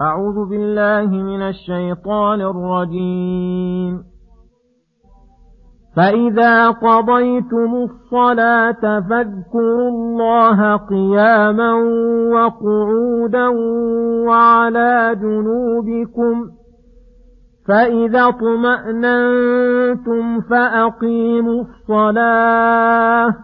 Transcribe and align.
أعوذ 0.00 0.48
بالله 0.48 1.06
من 1.06 1.42
الشيطان 1.42 2.40
الرجيم. 2.40 4.04
فإذا 5.96 6.70
قضيتم 6.70 7.74
الصلاة 7.74 9.00
فاذكروا 9.00 9.88
الله 9.90 10.76
قياما 10.76 11.72
وقعودا 12.32 13.48
وعلى 14.28 15.16
جنوبكم. 15.22 16.50
فإذا 17.68 18.28
اطمأننتم 18.28 19.30
فأقيموا 20.40 21.62
الصلاة. 21.62 23.34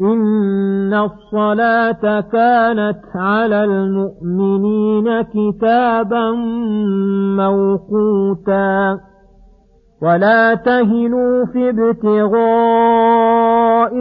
إن 0.00 0.94
الصلاة 0.94 2.20
كانت 2.20 3.00
على 3.14 3.64
المؤمنين 3.64 5.22
كتابا 5.22 6.30
موقوتا 7.36 8.98
ولا 10.02 10.54
تهنوا 10.54 11.44
في 11.46 11.70
ابتغاء 11.70 12.36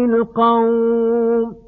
القوم 0.06 1.62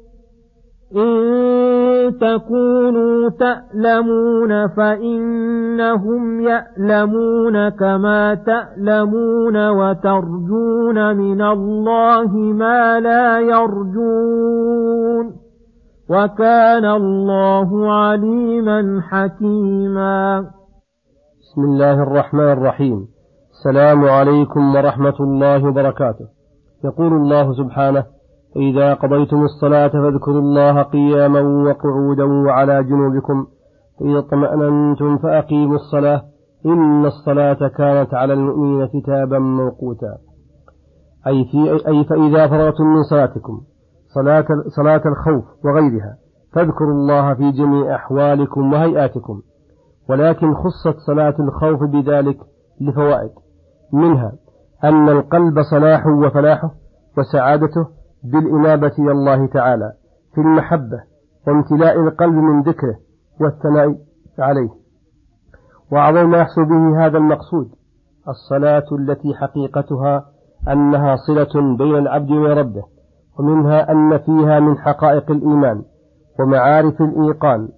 إن 0.94 2.18
تكونوا 2.18 3.30
تألمون 3.30 4.68
فإنهم 4.68 6.40
يألمون 6.40 7.68
كما 7.68 8.34
تألمون 8.34 9.68
وترجون 9.68 11.16
من 11.16 11.42
الله 11.42 12.36
ما 12.36 13.00
لا 13.00 13.40
يرجون 13.40 15.32
وكان 16.10 16.84
الله 16.84 17.92
عليما 17.92 19.00
حكيما. 19.02 20.40
بسم 21.40 21.64
الله 21.64 22.02
الرحمن 22.02 22.52
الرحيم. 22.52 23.06
السلام 23.50 24.04
عليكم 24.04 24.74
ورحمة 24.74 25.16
الله 25.20 25.68
وبركاته. 25.68 26.26
يقول 26.84 27.12
الله 27.12 27.52
سبحانه 27.52 28.15
فإذا 28.56 28.94
قضيتم 28.94 29.44
الصلاة 29.44 29.88
فاذكروا 29.88 30.38
الله 30.40 30.82
قياما 30.82 31.40
وقعودا 31.40 32.24
وعلى 32.24 32.84
جنوبكم 32.84 33.46
فإذا 34.00 34.18
اطمأننتم 34.18 35.18
فأقيموا 35.18 35.74
الصلاة 35.74 36.22
إن 36.66 37.06
الصلاة 37.06 37.68
كانت 37.68 38.14
على 38.14 38.32
المؤمنين 38.32 38.86
كتابا 38.86 39.38
موقوتا. 39.38 40.18
أي, 41.26 41.44
في 41.44 41.88
أي 41.88 42.04
فإذا 42.04 42.48
فرغتم 42.48 42.84
من 42.84 43.02
صلاتكم 43.02 43.60
صلاة, 44.14 44.46
صلاة 44.76 45.02
الخوف 45.06 45.44
وغيرها 45.64 46.16
فاذكروا 46.52 46.92
الله 46.92 47.34
في 47.34 47.52
جميع 47.52 47.94
أحوالكم 47.94 48.72
وهيئاتكم. 48.72 49.42
ولكن 50.10 50.54
خصت 50.54 50.96
صلاة 51.06 51.34
الخوف 51.40 51.82
بذلك 51.82 52.38
لفوائد. 52.80 53.30
منها 53.92 54.32
أن 54.84 55.08
القلب 55.08 55.62
صلاحه 55.70 56.10
وفلاحه 56.10 56.70
وسعادته 57.18 57.86
بالإنابة 58.32 58.92
إلى 58.98 59.10
الله 59.12 59.46
تعالى 59.46 59.92
في 60.34 60.40
المحبة 60.40 61.02
وامتلاء 61.46 62.00
القلب 62.00 62.34
من 62.34 62.62
ذكره 62.62 62.96
والثناء 63.40 63.96
عليه. 64.38 64.68
وأعظم 65.92 66.30
ما 66.30 66.38
يحصل 66.38 66.64
به 66.64 67.06
هذا 67.06 67.18
المقصود 67.18 67.68
الصلاة 68.28 68.84
التي 68.92 69.34
حقيقتها 69.34 70.24
أنها 70.68 71.16
صلة 71.16 71.76
بين 71.76 71.96
العبد 71.96 72.30
وربه 72.30 72.82
ومنها 73.38 73.92
أن 73.92 74.18
فيها 74.18 74.60
من 74.60 74.78
حقائق 74.78 75.30
الإيمان 75.30 75.82
ومعارف 76.40 77.02
الإيقان 77.02 77.68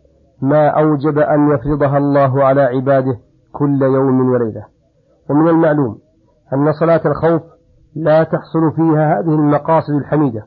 ما 0.42 0.68
أوجب 0.68 1.18
أن 1.18 1.50
يفرضها 1.52 1.98
الله 1.98 2.44
على 2.44 2.60
عباده 2.60 3.18
كل 3.52 3.82
يوم 3.82 4.30
وليلة. 4.30 4.64
ومن 5.30 5.48
المعلوم 5.48 5.98
أن 6.52 6.72
صلاة 6.72 7.00
الخوف 7.06 7.42
لا 7.96 8.22
تحصل 8.22 8.72
فيها 8.76 9.20
هذه 9.20 9.34
المقاصد 9.34 9.94
الحميدة 9.94 10.46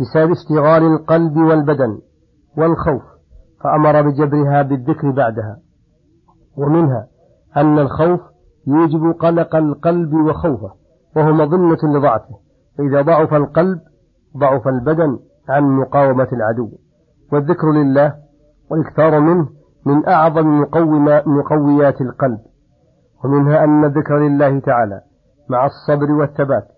بسبب 0.00 0.30
اشتغال 0.30 0.82
القلب 0.82 1.36
والبدن 1.36 1.98
والخوف 2.58 3.02
فأمر 3.64 4.02
بجبرها 4.02 4.62
بالذكر 4.62 5.10
بعدها 5.10 5.58
ومنها 6.56 7.06
أن 7.56 7.78
الخوف 7.78 8.20
يوجب 8.66 9.12
قلق 9.20 9.56
القلب 9.56 10.14
وخوفه 10.14 10.72
وهو 11.16 11.32
مظنة 11.32 11.78
لضعفه 11.96 12.38
فإذا 12.78 13.02
ضعف 13.02 13.34
القلب 13.34 13.80
ضعف 14.36 14.68
البدن 14.68 15.18
عن 15.48 15.62
مقاومة 15.62 16.28
العدو 16.32 16.70
والذكر 17.32 17.72
لله 17.72 18.14
والإكثار 18.70 19.20
منه 19.20 19.48
من 19.86 20.08
أعظم 20.08 20.60
مقويات 21.26 22.00
القلب 22.00 22.38
ومنها 23.24 23.64
أن 23.64 23.84
الذكر 23.84 24.18
لله 24.18 24.58
تعالى 24.58 25.00
مع 25.50 25.66
الصبر 25.66 26.12
والثبات 26.12 26.68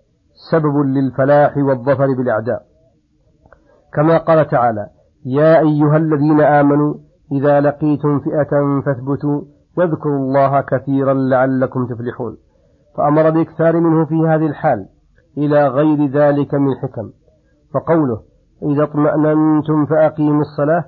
سبب 0.51 0.77
للفلاح 0.77 1.57
والظفر 1.57 2.07
بالأعداء. 2.17 2.61
كما 3.93 4.17
قال 4.17 4.47
تعالى 4.47 4.87
يا 5.25 5.59
أيها 5.59 5.97
الذين 5.97 6.41
آمنوا 6.41 6.93
إذا 7.31 7.61
لقيتم 7.61 8.19
فئة 8.19 8.81
فاثبتوا 8.85 9.41
واذكروا 9.77 10.17
الله 10.17 10.61
كثيرا 10.61 11.13
لعلكم 11.13 11.85
تفلحون. 11.85 12.37
فأمر 12.97 13.29
بإكثار 13.29 13.79
منه 13.79 14.05
في 14.05 14.15
هذه 14.15 14.45
الحال 14.45 14.85
إلى 15.37 15.67
غير 15.67 16.05
ذلك 16.05 16.53
من 16.53 16.75
حكم. 16.81 17.11
فقوله 17.73 18.21
إذا 18.63 18.83
اطمأننتم 18.83 19.85
فأقيموا 19.85 20.41
الصلاة 20.41 20.83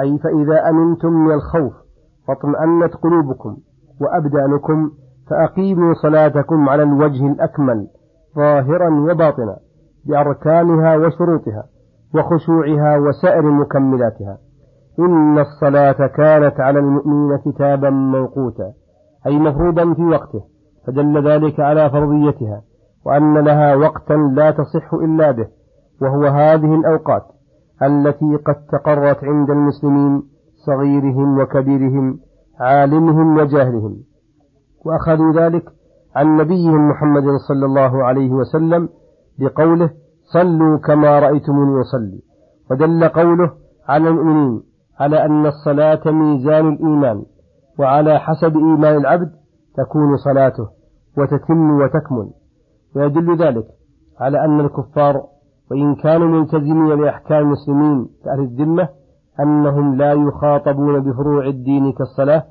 أي 0.00 0.18
فإذا 0.18 0.68
أمنتم 0.68 1.12
من 1.12 1.32
الخوف 1.32 1.72
واطمأنت 2.28 2.94
قلوبكم 2.94 3.56
وأبدانكم 4.00 4.90
فأقيموا 5.30 5.94
صلاتكم 5.94 6.68
على 6.68 6.82
الوجه 6.82 7.26
الأكمل 7.26 7.86
ظاهرا 8.36 9.00
وباطنا 9.00 9.56
بأركانها 10.06 10.96
وشروطها 10.96 11.64
وخشوعها 12.14 12.96
وسائر 12.96 13.42
مكملاتها. 13.50 14.38
إن 14.98 15.38
الصلاة 15.38 16.06
كانت 16.06 16.60
على 16.60 16.78
المؤمنين 16.78 17.38
كتابا 17.38 17.90
موقوتا 17.90 18.72
أي 19.26 19.38
مفروضا 19.38 19.94
في 19.94 20.02
وقته 20.02 20.42
فدل 20.86 21.28
ذلك 21.28 21.60
على 21.60 21.90
فرضيتها 21.90 22.62
وأن 23.06 23.38
لها 23.38 23.74
وقتا 23.74 24.14
لا 24.14 24.50
تصح 24.50 24.94
إلا 24.94 25.30
به 25.30 25.46
وهو 26.02 26.26
هذه 26.26 26.74
الأوقات 26.74 27.22
التي 27.82 28.36
قد 28.36 28.54
تقرت 28.72 29.24
عند 29.24 29.50
المسلمين 29.50 30.22
صغيرهم 30.66 31.38
وكبيرهم 31.38 32.18
عالمهم 32.60 33.36
وجاهلهم. 33.38 33.96
وأخذوا 34.86 35.32
ذلك 35.32 35.64
عن 36.16 36.36
نبيهم 36.36 36.88
محمد 36.88 37.24
صلى 37.48 37.66
الله 37.66 38.04
عليه 38.04 38.30
وسلم 38.30 38.88
بقوله 39.38 39.90
صلوا 40.32 40.78
كما 40.78 41.18
رأيتموني 41.18 41.80
أصلي. 41.80 42.20
ودل 42.70 43.08
قوله 43.08 43.50
على 43.88 44.08
المؤمنين 44.08 44.62
على 45.00 45.24
أن 45.24 45.46
الصلاة 45.46 46.10
ميزان 46.10 46.68
الإيمان 46.72 47.22
وعلى 47.78 48.18
حسب 48.18 48.56
إيمان 48.56 48.96
العبد 48.96 49.30
تكون 49.76 50.16
صلاته 50.16 50.68
وتتم 51.18 51.70
وتكمل. 51.80 52.30
ويدل 52.96 53.36
ذلك 53.36 53.66
على 54.20 54.44
أن 54.44 54.60
الكفار 54.60 55.22
وإن 55.70 55.94
كانوا 55.94 56.28
ملتزمين 56.28 56.96
بأحكام 56.96 57.42
المسلمين 57.42 58.08
كأهل 58.24 58.40
الذمة 58.40 58.88
أنهم 59.40 59.96
لا 59.96 60.12
يخاطبون 60.12 61.00
بفروع 61.00 61.46
الدين 61.46 61.92
كالصلاة 61.92 62.44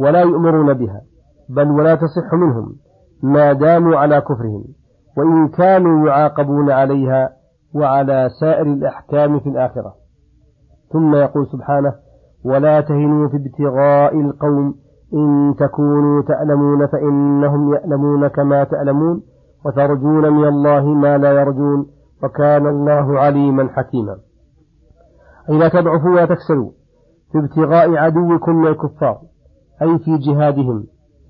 ولا 0.00 0.20
يؤمرون 0.20 0.72
بها. 0.72 1.00
بل 1.48 1.70
ولا 1.70 1.94
تصح 1.94 2.34
منهم 2.34 2.76
ما 3.22 3.52
داموا 3.52 3.96
على 3.96 4.20
كفرهم 4.20 4.64
وإن 5.16 5.48
كانوا 5.48 6.08
يعاقبون 6.08 6.70
عليها 6.70 7.30
وعلى 7.74 8.30
سائر 8.40 8.66
الأحكام 8.66 9.40
في 9.40 9.48
الآخرة. 9.48 9.94
ثم 10.92 11.14
يقول 11.14 11.46
سبحانه 11.46 11.94
ولا 12.44 12.80
تهنوا 12.80 13.28
في 13.28 13.36
ابتغاء 13.36 14.20
القوم 14.20 14.74
إن 15.14 15.54
تكونوا 15.58 16.22
تألمون 16.22 16.86
فإنهم 16.86 17.74
يألمون 17.74 18.28
كما 18.28 18.64
تألمون 18.64 19.22
وترجون 19.66 20.32
من 20.32 20.48
الله 20.48 20.84
ما 20.84 21.18
لا 21.18 21.32
يرجون 21.32 21.86
وكان 22.22 22.66
الله 22.66 23.18
عليما 23.20 23.68
حكيما. 23.68 24.16
أي 25.50 25.58
لا 25.58 25.68
تضعفوا 25.68 26.10
ولا 26.10 26.24
تكسلوا 26.24 26.70
في 27.32 27.38
ابتغاء 27.38 27.96
عدوكم 27.96 28.52
من 28.56 28.66
الكفار 28.66 29.18
أي 29.82 29.98
في 29.98 30.18
جهادهم. 30.18 30.84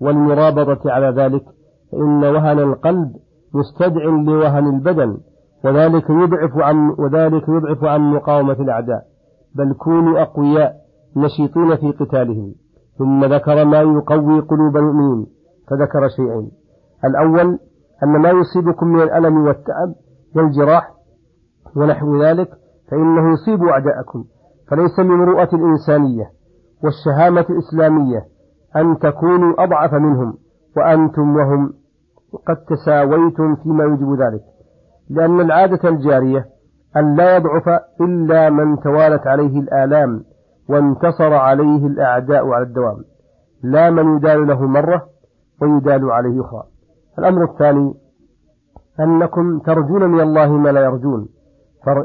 والمرابطة 0.04 0.90
على 0.90 1.22
ذلك 1.22 1.44
فإن 1.92 2.24
وهن 2.24 2.58
القلب 2.58 3.12
مستدع 3.54 4.04
لوهن 4.04 4.66
البدن 4.66 5.18
وذلك 5.64 6.10
يضعف 6.10 6.56
عن 6.56 6.94
وذلك 6.98 7.48
يضعف 7.48 7.84
عن 7.84 8.00
مقاومة 8.00 8.52
الأعداء. 8.52 9.02
بل 9.54 9.74
كونوا 9.74 10.22
أقوياء 10.22 10.74
نشيطين 11.16 11.76
في 11.76 11.92
قتالهم. 11.92 12.54
ثم 12.98 13.24
ذكر 13.24 13.64
ما 13.64 13.80
يقوي 13.80 14.40
قلوب 14.40 14.76
المؤمنين 14.76 15.26
فذكر 15.70 16.08
شيئين. 16.16 16.50
الأول 17.04 17.58
أن 18.02 18.08
ما 18.08 18.30
يصيبكم 18.30 18.86
من 18.86 19.02
الألم 19.02 19.36
والتعب 19.46 19.94
والجراح 20.36 20.90
ونحو 21.76 22.22
ذلك 22.22 22.48
فإنه 22.90 23.32
يصيب 23.32 23.62
أعداءكم 23.62 24.24
فليس 24.70 24.98
من 24.98 25.06
مروءة 25.16 25.48
الإنسانية 25.52 26.30
والشهامة 26.84 27.46
الإسلامية. 27.50 28.33
أن 28.76 28.98
تكونوا 28.98 29.62
أضعف 29.64 29.94
منهم 29.94 30.34
وأنتم 30.76 31.36
وهم 31.36 31.72
قد 32.48 32.56
تساويتم 32.56 33.56
فيما 33.56 33.84
يجب 33.84 34.12
ذلك. 34.12 34.42
لأن 35.10 35.40
العادة 35.40 35.88
الجارية 35.88 36.46
أن 36.96 37.14
لا 37.16 37.36
يضعف 37.36 37.80
إلا 38.00 38.50
من 38.50 38.80
توالت 38.80 39.26
عليه 39.26 39.60
الآلام 39.60 40.24
وانتصر 40.68 41.34
عليه 41.34 41.86
الأعداء 41.86 42.48
على 42.48 42.64
الدوام. 42.64 42.96
لا 43.62 43.90
من 43.90 44.16
يدال 44.16 44.46
له 44.46 44.66
مرة 44.66 45.06
ويدال 45.62 46.10
عليه 46.10 46.40
أخرى. 46.40 46.62
الأمر 47.18 47.44
الثاني 47.44 47.94
أنكم 49.00 49.58
ترجون 49.58 50.10
من 50.10 50.20
الله 50.20 50.52
ما 50.52 50.68
لا 50.68 50.80
يرجون 50.80 51.28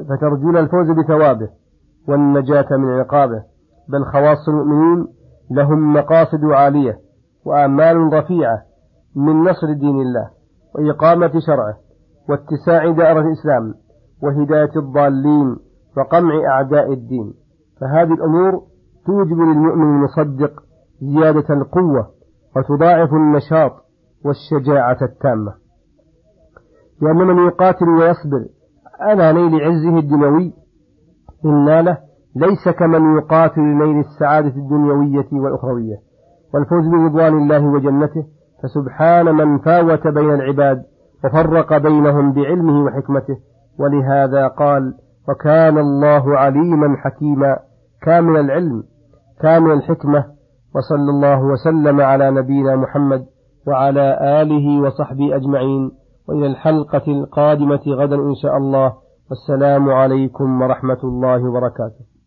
فترجون 0.09 0.57
الفوز 0.57 0.91
بثوابه 0.91 1.49
والنجاة 2.07 2.77
من 2.77 2.89
عقابه 2.99 3.43
بل 3.89 4.05
خواص 4.05 4.49
المؤمنين 4.49 5.07
لهم 5.51 5.93
مقاصد 5.93 6.45
عالية 6.45 6.99
وآمال 7.45 8.13
رفيعة 8.13 8.61
من 9.15 9.33
نصر 9.43 9.73
دين 9.73 10.01
الله 10.01 10.29
وإقامة 10.75 11.31
شرعه 11.47 11.77
واتساع 12.29 12.91
دائرة 12.91 13.21
الإسلام 13.21 13.73
وهداية 14.23 14.71
الضالين 14.75 15.57
وقمع 15.97 16.47
أعداء 16.47 16.93
الدين. 16.93 17.33
فهذه 17.81 18.13
الأمور 18.13 18.63
توجب 19.05 19.37
للمؤمن 19.37 19.95
المصدق 19.95 20.63
زيادة 21.01 21.53
القوة 21.53 22.11
وتضاعف 22.55 23.13
النشاط 23.13 23.71
والشجاعة 24.25 24.97
التامة. 25.01 25.53
لأن 27.01 27.15
من 27.17 27.47
يقاتل 27.47 27.89
ويصبر 27.89 28.45
على 28.99 29.33
نيل 29.33 29.61
عزه 29.61 29.99
الدنيوي 29.99 30.53
إن 31.45 31.65
ناله 31.65 31.97
ليس 32.35 32.69
كمن 32.69 33.17
يقاتل 33.17 33.61
لنيل 33.61 33.99
السعادة 33.99 34.55
الدنيوية 34.55 35.27
والأخروية 35.31 35.97
والفوز 36.53 36.87
برضوان 36.87 37.37
الله 37.37 37.65
وجنته 37.65 38.25
فسبحان 38.63 39.35
من 39.35 39.57
فاوت 39.57 40.07
بين 40.07 40.33
العباد 40.33 40.83
وفرق 41.25 41.77
بينهم 41.77 42.33
بعلمه 42.33 42.83
وحكمته. 42.83 43.37
ولهذا 43.79 44.47
قال 44.47 44.93
وكان 45.29 45.77
الله 45.77 46.37
عليما 46.37 46.95
حكيما 46.97 47.59
كامل 48.01 48.39
العلم 48.39 48.83
كامل 49.41 49.71
الحكمة. 49.71 50.25
وصلى 50.75 51.09
الله 51.09 51.43
وسلم 51.43 52.01
على 52.01 52.31
نبينا 52.31 52.75
محمد 52.75 53.25
وعلى 53.67 54.17
آله 54.41 54.81
وصحبه 54.81 55.35
أجمعين. 55.35 55.91
وإلى 56.29 56.47
الحلقة 56.47 57.03
القادمة 57.07 57.81
غدا 57.87 58.15
إن 58.15 58.35
شاء 58.35 58.57
الله. 58.57 58.93
والسلام 59.29 59.89
عليكم 59.89 60.61
ورحمة 60.61 60.99
الله 61.03 61.49
وبركاته. 61.49 62.18